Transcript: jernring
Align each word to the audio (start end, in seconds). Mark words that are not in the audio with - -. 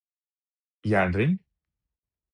jernring 0.89 1.33